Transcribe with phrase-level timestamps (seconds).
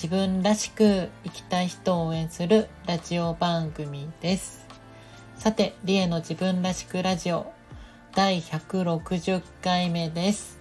[0.00, 4.64] 自分らしく生きたい人を応援するラジオ番組です
[5.36, 7.52] さてリエの自分らしくラジオ
[8.14, 10.58] 第160回目です。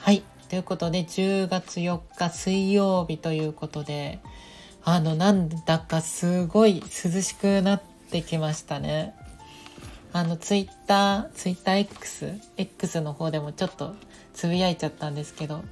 [0.00, 0.22] はい。
[0.48, 4.20] ということで、10月4日水曜日ということで、
[4.84, 9.14] あの、なんだかすごい涼しくなってきましたね。
[10.12, 13.94] あの、ツイッター、ツイッター X、X の方でもちょっと
[14.32, 15.62] つぶやいちゃったんですけど、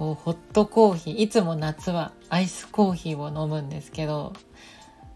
[0.00, 4.32] こう、ホットコーヒー、いつも夏はアイスコーヒーを飲むんですけど、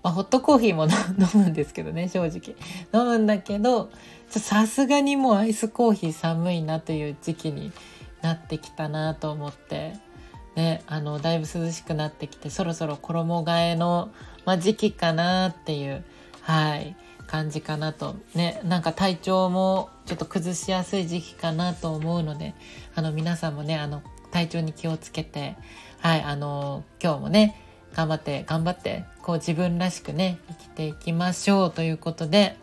[0.02, 0.84] まあ、ホットコーヒーも
[1.18, 2.54] 飲むんですけどね正直。
[2.92, 3.88] 飲むんだけど
[4.28, 7.72] さすがにもうアイスコーヒー寒いなという時期に
[8.20, 9.94] なってきたなと思って
[10.54, 14.10] ねあのだいぶ涼しくなってきてそろそろ衣替えの、
[14.44, 16.04] まあ、時期かなっていう
[16.42, 16.94] はい
[17.26, 18.16] 感じかなと。
[18.34, 22.52] ねなんか体調もちょっと崩しやすい時期かなと思うので
[22.94, 24.02] あの皆さんもねあの
[24.34, 25.54] 体調に気をつけて
[26.00, 27.54] はいあの今日もね
[27.94, 32.56] 頑張って頑張ってこう自分らしくね生きていきましょうということで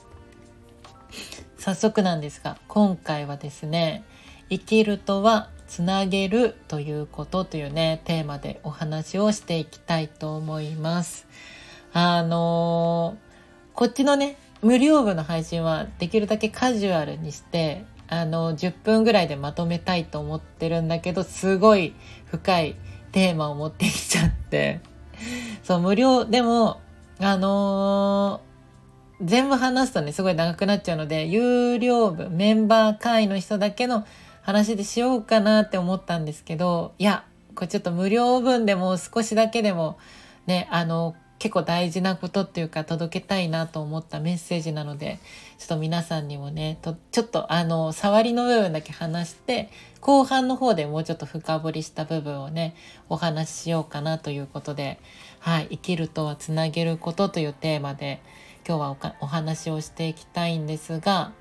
[1.57, 4.03] 早速なんですが今回はですね
[4.49, 11.25] 生きるとはつなげるということというねテーマでお話をしていきたいと思います。
[11.93, 21.95] あのー、こっちのね無料部の配信はできるだけカジュアルにしてあの10分ぐらいでまとめたいと思ってるんだけどすごい
[22.25, 22.75] 深い
[23.11, 24.81] テーマを持ってきちゃって。
[25.63, 26.81] そう、無料、でも、
[27.19, 34.05] あのー、全部話すとね、すごい長くなっちゃうので、有料部、メンバー会の人だけの
[34.41, 37.23] 話でしようかなって思ったんですけど、いや、
[37.53, 39.97] これちょっと無料分でも少しだけでも、
[40.47, 45.17] ね、あの、結構大事なことっていうか届けたいなと思ったメッセージなので
[45.57, 49.71] ちょっと皆さんにもねとちょっとあの触りの部分だけ話して
[50.01, 52.75] 後半の方でもうちょっと深掘りした部分をね
[53.09, 54.99] お話ししようかなということで
[55.39, 58.21] はい生きるとはつなげることというテーマで
[58.67, 61.31] 今日はお話をしていきたいんですが、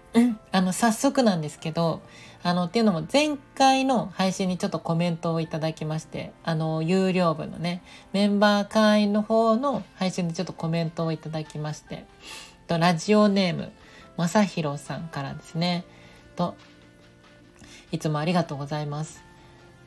[0.53, 2.01] あの早速なんですけど
[2.43, 12.07] あのっていうのも前回の配信にちょっとコメントをいただきましてあの有料部のねメンバー会員の方の配信でちょっとコメントをいただきまして
[12.67, 13.71] とラジオネーム
[14.17, 15.85] まさひろさんからですね。
[16.37, 16.55] と
[17.93, 19.23] いつもありがとうございます、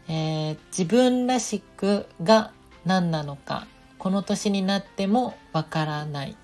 [0.08, 2.52] えー、自分らしくが
[2.86, 3.66] 何なのか
[3.98, 6.36] この年になってもわからない。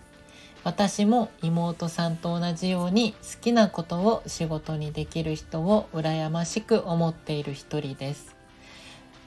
[0.69, 8.35] 私も妹さんと同じように好きなことを仕事にできる人を羨ましく思っている一人です。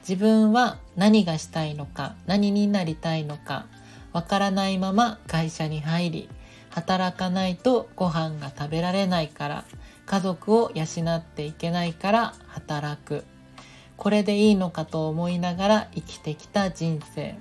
[0.07, 3.65] 自分は何がしたいのか何になりたいのか
[4.13, 6.29] わからないまま会社に入り
[6.69, 9.65] 働かないとご飯が食べられないから
[10.05, 13.25] 家族を養っていけないから働く
[13.97, 17.35] これでいいのかと思いながら生きてきた人生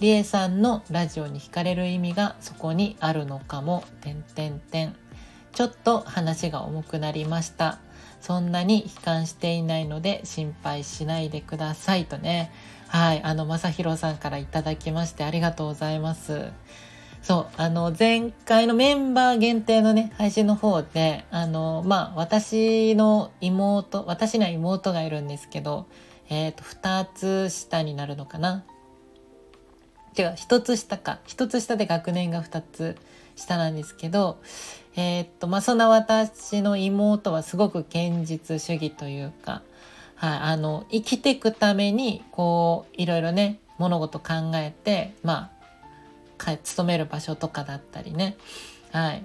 [0.00, 4.96] りえさんのラジオに惹かれる意味がそこにあるのかも、てんてんてん。
[5.52, 7.78] ちょっと話が重くなりました。
[8.22, 12.50] そんなに悲観していないので心配しないでくださいとね。
[12.88, 16.50] はい、あの、まさひろさんからいただきましてありがとうございます。
[17.20, 25.86] そう、あの、前回のメンバー限定のね、配信の方で、あの、まあ、私の妹、私には妹がいるんですけど、
[26.30, 28.64] えっ、ー、と、二つ下になるのかな。
[30.18, 31.18] 違う一つ下か。
[31.24, 32.96] 一つ下で学年が2つ
[33.36, 34.38] 下なんですけど
[34.96, 39.62] えー、っとまあそんな私の妹はすごく現実主義というか、
[40.16, 45.50] はい、あの生きていくためにこういろいろね物事考えてま
[46.38, 48.36] あ勤める場所とかだったりね。
[48.92, 49.24] はい。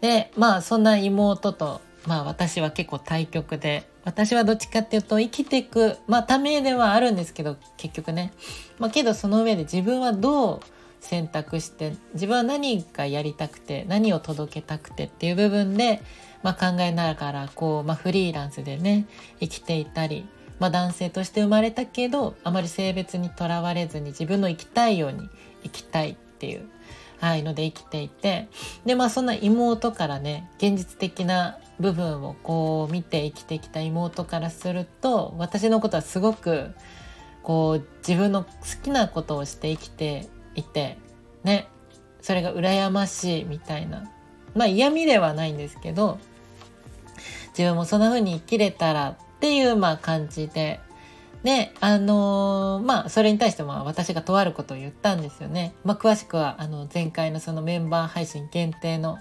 [0.00, 8.32] でまあそんな妹とまあ私は結構対局で私はどっちかっていうと生きていくまあためではあるんですけど結局ね。
[8.78, 10.60] まあけどその上で自分はどう
[11.00, 16.00] 選択して自分は何がやりたくて何を届けたくてっていう部分で、
[16.42, 19.06] まあ、考えながらこう、まあ、フリーランスでね
[19.40, 20.26] 生きていたり、
[20.60, 25.28] まあ、男性として生まれたけどあまり性別にとらわれずに自分の生きたいように
[25.64, 26.68] 生きたいっていう
[27.22, 28.48] はい、ので生きていて。
[28.84, 36.74] でまあそんな妹からね現実的な部分をこう見て生きてきた妹からすると私のことはすごく
[37.44, 38.50] こう自分の好
[38.82, 40.26] きなことをして生きて
[40.56, 40.98] いて
[41.44, 41.68] ね。
[42.20, 44.10] それが羨ましいみたいな。
[44.56, 46.18] まあ嫌味ではないんですけど
[47.50, 50.80] 自分もそんな風に生きれたらっていうまあ感じで
[51.42, 55.74] で、あのー、まあ、それに対しても私がとあることを言ったんですよね。
[55.84, 59.18] まあ、詳しくは、あの、前回のそのメンバー配信限定の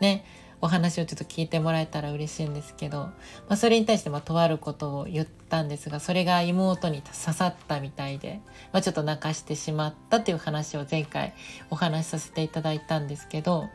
[0.00, 0.24] ね、
[0.64, 3.12] お話をちょっと聞いてもらえたら嬉しいんですけど、ま
[3.50, 8.40] あ、それに対してまとあることを言ったんですがそれが妹に刺さったみたいで、
[8.72, 11.34] まあ、ちょっと泣かしてしまったっていう話を前回
[11.68, 13.68] お話しさせていただいたんですけど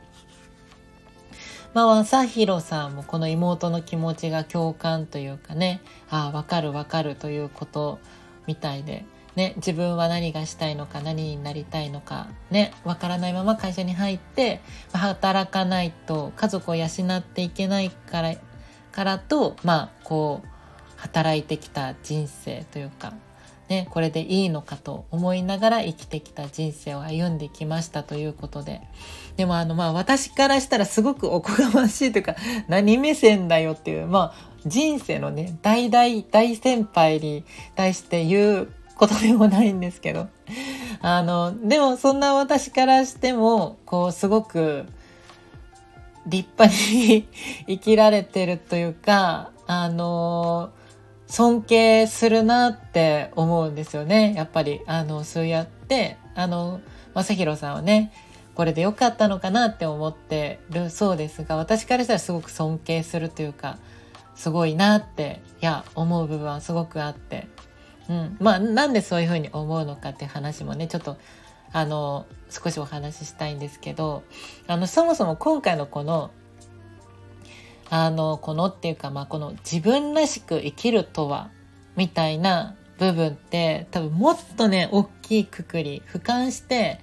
[1.73, 7.99] まあ、朝弘さんもこの妹の気持ちが共感というかね、ああ、わかるわかるということ
[8.47, 9.05] みたいで、
[9.35, 14.61] ね、自分は何がしたいのか、何になりたいのか、ね、わからないまま会社に入って、
[14.93, 18.33] 働かないと家族を養っていけないから、
[18.91, 20.47] からと、まあ、こう、
[20.97, 23.13] 働いてきた人生というか、
[23.69, 28.81] ね、これでいいのかと思いながら生きてきた人生を歩んできましたということで。
[29.37, 32.35] でもあのまあ私からしたらすごくおこがましいというか
[32.67, 40.27] 何目線だよっていうまあ人生のね大大大先輩に対して言うことでもないんですけど
[41.01, 44.85] あのでもそんな私からしてもこうすごく
[46.27, 47.25] 立派に
[47.65, 50.71] 生きられてるというかあの
[51.29, 54.33] 尊敬するなって思うんですよね。
[54.35, 56.81] やっぱり、あの、そうやって、あの、
[57.13, 58.11] 正宏さんはね、
[58.55, 63.77] これで良かったのかなって思ってるそうですが、私からしたらすごく尊敬するというか、
[64.33, 67.47] すごいなって、いや、思う部分はすごくあって、
[68.09, 68.37] うん。
[68.39, 71.17] まあ、なんでそういうふうに思うのかっていう話もね、ちょっと、
[71.71, 74.23] あの、少しお話ししたいんですけど、
[74.65, 76.31] あの、そもそも今回のこの
[77.89, 81.49] あの、このっていうか、まあ、この自分らしく生きるとは、
[81.95, 86.99] みたいな部分って、多分もっとね、大きいくくり、俯瞰して、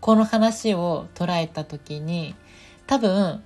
[0.00, 2.34] この話を捉えた時に、
[2.86, 3.42] 多分、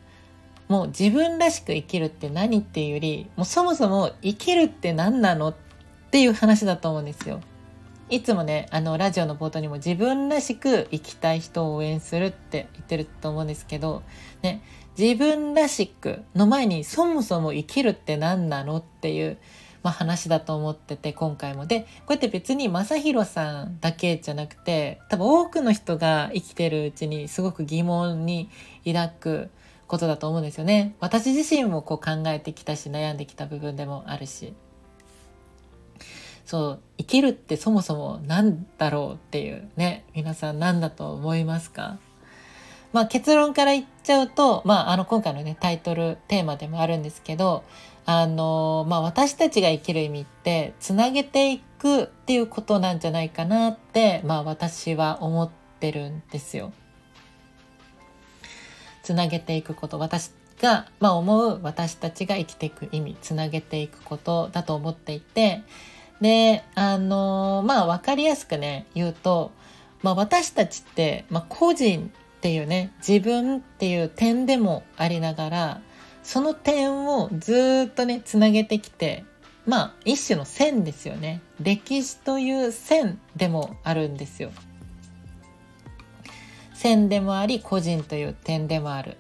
[0.69, 5.55] もう自分らしく生きるって何っていうより、もうそもそも生きるって何なのっ
[6.11, 7.41] ていう話だと思うんですよ。
[8.11, 14.03] いつもね、あの、ラジオの冒頭にも自分らしく生きたい人を応援するって言ってると思うんですけど、
[14.43, 14.63] ね、
[14.99, 19.39] 自分らしくの前にそもそも生きるって何なのっていう、
[19.85, 28.51] まあ、話だと思ってて今回もでこうやって別に正弘さんだけじゃなくて多分多くの人が生きてるうちにすごく疑問に
[28.85, 29.51] 抱く
[29.87, 30.97] ことだと思うんですよね。
[31.01, 34.53] 私自身もこう考えてきたし悩んできた部分でもあるし。
[36.45, 41.99] そう生きるってそもそも何だろうっていうね皆さん何だと思いますか？
[42.99, 47.63] まあ、結論から言っちゃうと、まあ、あの今回のねタイトルテーマでもあるんですけど
[48.07, 56.73] あの、まあ、私たちが生きる意味ってつなげていくっていうことなんじゃないかなって、まあ、私は思ってるんですよ。
[59.05, 65.63] つなげていくこと私が、まあ、思う私たちが生きていく意味つなげていくことだと思っていて
[66.21, 69.53] であのまあ分かりやすくね言うと、
[70.03, 75.81] まあ、私たちって、まあ、個人っていうね自分っていう点でもありながら
[76.23, 79.25] その点をずっとねつなげてきて
[79.67, 81.43] まあ一種の線ですよね。
[81.61, 84.51] 歴史という線でもあるんですよ。
[86.75, 89.17] 線でもあり個人という点でもある。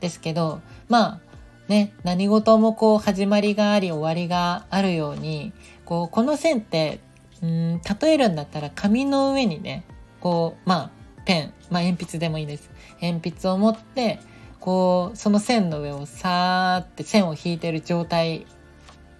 [0.00, 1.20] ですけどまあ
[1.68, 5.52] ね何事もこう始まりがあり終わりがあるように
[5.84, 7.00] こうこの線って
[7.42, 9.84] うん例えるんだったら紙の上にね
[10.20, 12.70] こうまあペン、まあ、鉛筆でもいいです。
[13.00, 14.18] 鉛筆を持って、
[14.60, 18.46] こう、その線の上をさーって線を引いてる状態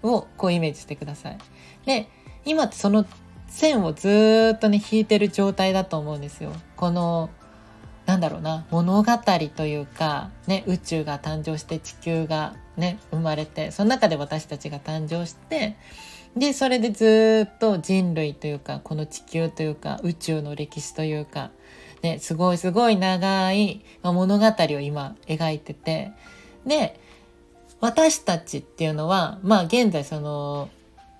[0.02, 1.38] をこうイメージしてください。
[1.86, 2.08] で、
[2.44, 3.06] 今ってその
[3.48, 6.52] 線をずっとね、引いてる状態だと思うんですよ。
[6.76, 7.30] この、
[8.06, 9.12] なんだろうな、物語
[9.54, 15.76] というか、ね、宇宙が誕生して地球がね、生まれて、その中で私たちが誕生して、
[16.36, 21.50] で、それでずっと人類というか、この地球というか、宇宙の歴史というか、
[22.02, 26.12] ね、すごいすごい長い物語を今描いてて、
[26.66, 26.98] で、
[27.80, 30.68] 私たちっていうのは、まあ現在その、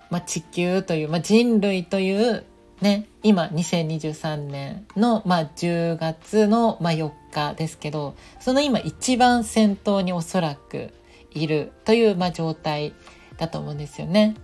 [0.09, 2.43] まあ、地球という、まあ、人類という
[2.81, 10.91] ね、今2023年の、まあ、10月の、まあ、4日ですけど、その今一番先頭におそらく
[11.31, 12.93] いるという、まあ、状態
[13.37, 14.35] だと思うんですよね。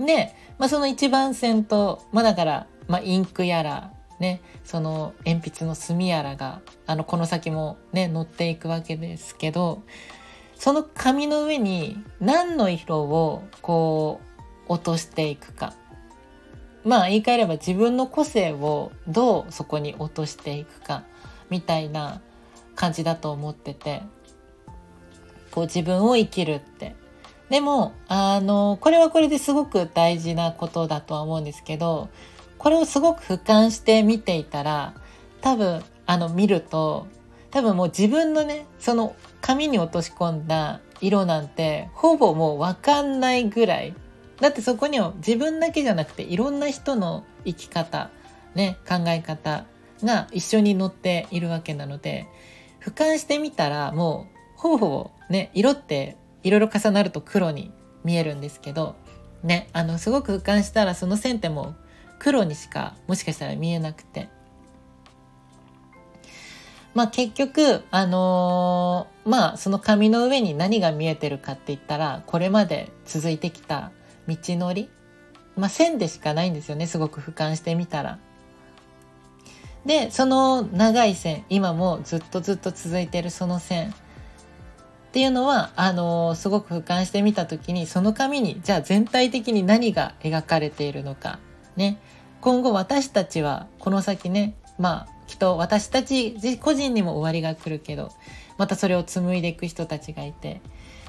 [0.00, 9.82] で、まあ、その一番先頭、まあ、だから、まあ、インクやらね、その鉛筆の墨やらがあのこの先もね乗っていくわけですけど
[10.54, 14.20] その紙の上に何の色をこ
[14.68, 15.74] う落としていくか。
[16.84, 21.04] まあ言い換えれば自分の個性をどうそこに落としていくか
[21.48, 22.20] みたいな
[22.74, 24.02] 感じだと思ってて。
[25.54, 26.96] こう自分を生きるって。
[27.48, 32.08] でもあのこれはこれですごく大事なことだとは思うんですけど
[32.64, 34.94] これをすごく俯瞰して見ていたら
[35.42, 37.06] 多分あの見ると
[37.50, 43.94] 多分もう自分のねその紙に落とし込んだ色なんてほぼもう分かんないぐらい。
[44.40, 48.10] だってそこには自分だけじゃなくていろんな人の生き方
[48.54, 49.66] ね考え方
[50.02, 52.26] が一緒に載っているわけなので
[52.82, 57.72] 俯瞰してみたらもうほぼほぼね色っていろいろ重なると黒に
[58.04, 58.96] 見えるんですけど
[59.42, 61.83] ねあのすごく俯瞰したらその線ってもう
[62.24, 64.30] 黒にしかもしかしたら見えなくて。
[66.94, 73.92] まあ結局、あのー、まあその紙の上に何が見えてるかって言ったら、これまで続いてきた
[74.26, 74.88] 道のり、
[75.54, 78.18] まあ線でしかないんですよね、すごく俯瞰してみたら。
[79.84, 83.90] で、その長い線、今もずっとずっと続いてるその線。
[83.90, 83.92] っ
[85.12, 91.38] ていうのは、あのー、すごく俯瞰してみた時に、その紙に、じゃあ全体的に何が描かれているのか、
[91.76, 91.98] ね。
[92.40, 98.10] 今後私たちはこの先ね、まあきっと私たち個人にも終わりが来るけど
[98.58, 100.60] またそれを紡いでいく人たちがいて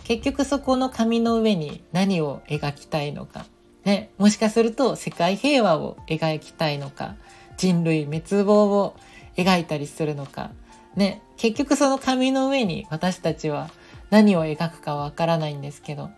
[0.03, 3.45] 結局そこの紙の上に何を描きたいのか、
[3.84, 7.15] ね、もしかすると世界平和を描きたいのか
[7.57, 8.95] 人類滅亡を
[9.36, 10.51] 描いたりするのか、
[10.95, 13.69] ね、結局その紙の上に私たちは
[14.12, 16.10] 何を描くかわからないんですけど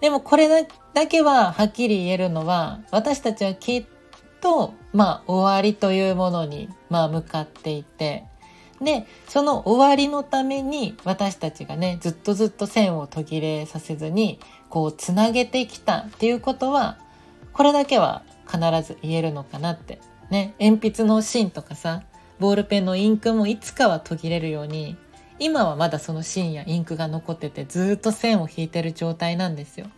[0.00, 0.48] でもこれ
[0.94, 3.84] だけははっきり言えるのは私たちはきっ
[4.40, 8.24] と、まあ、終わりというものに、まあ、向かっていて、
[8.82, 16.98] で、その終わりのために私たちがね、ずっとずっと線を途切れさせずに、こう、つなげてきたっていうことは、
[17.52, 20.00] これだけは必ず言えるのかなって。
[20.30, 22.02] ね、鉛筆の芯とかさ、
[22.40, 24.96] ボールペンのインクもいつかは途切れるように、
[25.44, 29.88] 今はまだその芯やインクが残っててずっと線を引いてる状態なんですよ。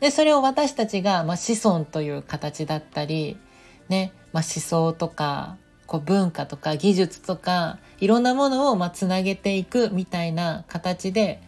[0.00, 3.36] で、それを私たちが、まあ、子孫という形だったり、
[3.88, 11.40] ね、まあ、思想とか、こう文化とか技術とか、いろんなものを、まあ、つなげていくみたいな形で、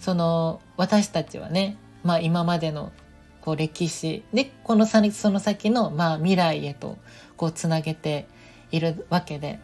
[0.00, 2.92] その、私たちはね、まあ、今までの、
[3.40, 6.98] こう、歴史で、この先、その先の、まあ、未来へと、
[7.36, 8.26] こう、つなげて
[8.72, 9.60] いるわけで、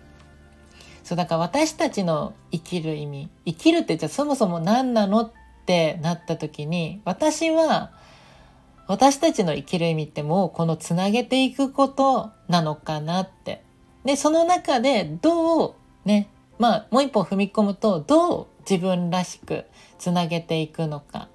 [1.08, 5.32] そう、だから私たちの生きる意味、生きるってじゃあそもそも何なのっ
[5.64, 7.92] てなった時に、私は、
[8.88, 13.64] 私たちの生きる意味ってもうこのつなげていくことなのかなって。
[14.04, 15.74] で、その中でどう
[16.04, 19.64] ね、まあもう一歩踏み込むとどう自分らしく
[19.98, 21.30] つなげていくのか。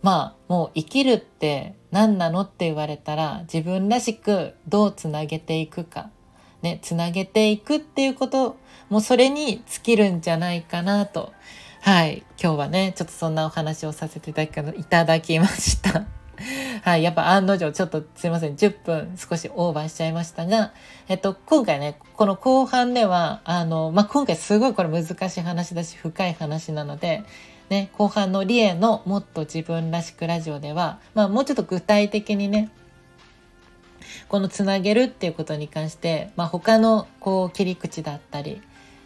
[0.00, 6.08] まあもう生きるって何なのって言われたら自分らしくどうつなげていくか。
[6.62, 8.56] ね、つなげていくっていうこと、
[8.88, 11.32] もそれに尽きるんじゃないかなと。
[11.80, 12.24] はい。
[12.42, 16.06] 今日はね、ちょっとそんなお話をさせていただきました。
[16.82, 20.72] はい、やっぱ案の定ちょっとすいません、10分少しオーバーしちゃいましたが、
[21.08, 27.24] えっと、今回ね、この後半では、あの、まあ、今回すごいこれ難しい話だし、深い話なので、
[27.68, 32.70] ね、後半のリエのもっと自分らしくラジオでは、まあ、もうちょっと具体的にね、
[34.28, 38.62] このつなげるっていうことに関して、まあ、他のこう切り口だったり、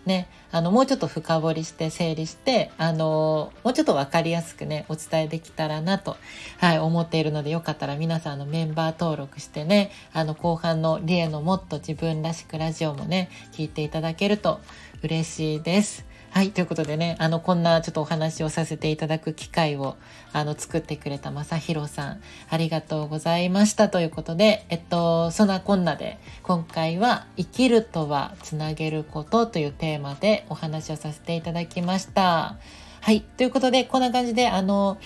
[0.07, 6.17] ね、あの、もうちょっと深掘りして整理して、あの、もうちょっとわかりやすくね、お伝えできたらなと、
[6.59, 14.61] はい、思っているので、よかったら皆さんのメンバー登録してね、あの、後半のリエのもっと自分らしくラジオもね、聞いていただけると
[15.03, 16.05] 嬉しいです。
[16.35, 16.51] はい。
[16.51, 19.95] ということでね、あの、こんなちょっとお話をさせていただく機会を、
[20.33, 32.57] あの、作ってくれたまさひろさん、ありがとうございましたということで、えっと、そんなこんなで、今回は、生きるとはつなげることというテーマでお話をさせていただきました。
[33.01, 33.21] はい。
[33.21, 34.99] ということで、こんな感じで、あの、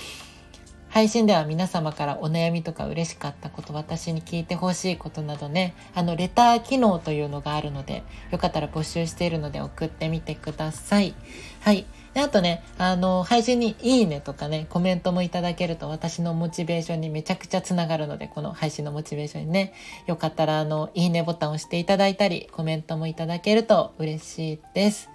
[0.89, 11.15] 配信では皆様からお悩みとか嬉しかったこと、私に聞いてほしいことなどね、あの、レター機能というのがあるので、よかったら募集しているので送ってみてください。
[11.61, 11.87] はい。
[12.15, 19.75] であとね、あの、配信にいいねとかね、コメントもいただけると私のモチベーションにめちゃくちゃつながるので、この配信のモチベーションにね、
[20.07, 25.11] よかったらあの、いいねボタンを押していただいたり、コメントもいただけると嬉しいです。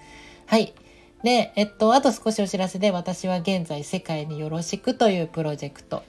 [0.46, 0.74] はい。
[1.24, 6.03] で、えっと、あと少しお知らせで、私は現在、世界によろしくというプロジェクト、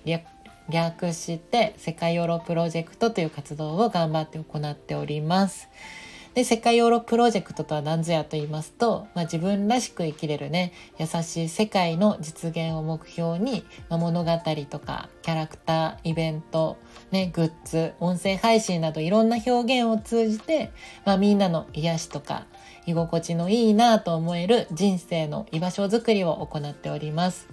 [0.69, 5.69] 略して、世界ヨーロプロジェクトという活動を頑張って行っております。
[6.35, 14.33] で世界ヨーロプロジェクトとは何ぞやと言いますと、まあ、自分らしく生きれるね優しい世界の実現を目標に、まあ、物語
[14.69, 16.77] とかキャラクターイベント、
[17.13, 20.73] ね、グッズ音声配信などいろんな表現を通じて、
[21.05, 22.47] まあ、みんなの癒しとか
[22.87, 27.49] 居心地のいいなと思える人生の居場所づくりを行っております。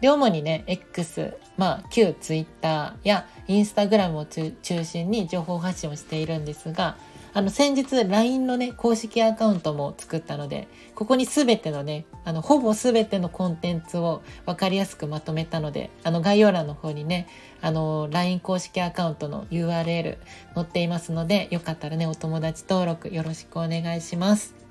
[0.00, 6.96] で主にね X、まあ、旧 Twitter や Instagram を中心に情報発信をしているんですが
[7.32, 17.28] あの先日 LINE のね公式アカウントも作ったのでここに全てのねあのほぼ全てのコンテンツを分かりやすくまとめたのであの概要欄の方にね
[17.60, 20.16] あの LINE 公式アカウントの URL
[20.54, 24.65] 載っていますのでよかったらねお友達登録よろしくお願いします。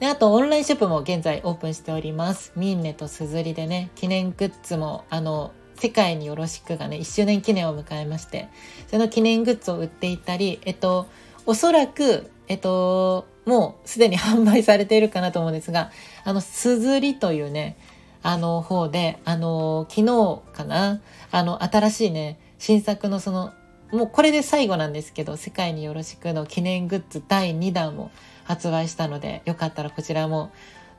[0.00, 2.52] で、あとオンラインショップも現在オープンしております。
[2.56, 8.48] ミンネとスズリでね、記念グッズも、あの、世界によろしくがね、1周年記念を迎えまして、
[8.90, 11.06] その記念グッズを売っていたり、えっと、
[11.44, 15.90] おそらく、えっと、もうすでに販売されているかなと思うんですが、
[16.24, 17.76] あの、すずりというね、
[18.22, 23.52] あの方で、あの、昨日かな、あの、新しいね、新作のその、
[23.92, 28.10] もうこれで最後なんですけど、世界によろしくの記念グッズ第2弾も
[28.44, 30.50] 発売したので、よかったらこちらも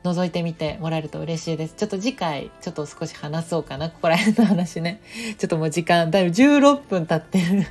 [0.03, 1.75] 覗いてみてもらえると嬉しいです。
[1.75, 3.89] ちょっと次回、ちょっと少し話そうかな。
[3.89, 4.99] ここら辺の話ね。
[5.37, 7.67] ちょっともう時間、だいぶ16分経ってる。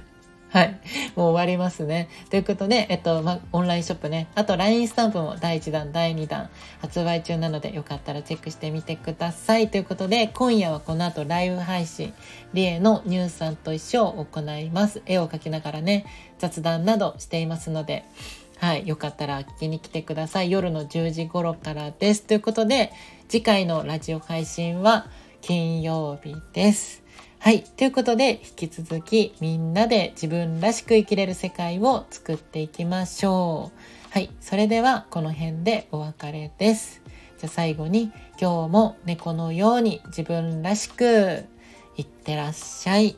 [0.51, 0.81] はい。
[1.15, 2.09] もう終わりますね。
[2.29, 4.27] ということで、えっと、ま、オンラインショップね。
[4.35, 9.71] あと、LINE スタンプも第1弾、第2弾発売中なので、よかったらチェックしてみてください。
[9.71, 12.13] ということで、今夜はこの後ライブ配信、
[12.53, 15.03] リエのニュースさんと一緒を行います。
[15.07, 16.05] 絵を描きながらね、
[16.39, 18.05] 雑談などしていますので、
[18.59, 18.89] はい。
[18.89, 20.51] よかったら聞きに来てください。
[20.51, 22.25] 夜の10時頃からです。
[22.25, 22.93] ということで、
[23.29, 25.07] 次回のラジオ配信は
[25.41, 27.05] 金曜日です。
[27.43, 27.63] はい。
[27.63, 34.13] ということで、引き続きみんなで自分らしく生きれる世界を作っていきましょう。
[34.13, 34.29] はい。
[34.43, 37.01] それでは、この辺でお別れです。
[37.39, 41.47] じゃあ最後に、今日も猫のように自分らしく
[41.97, 43.17] いってらっしゃい。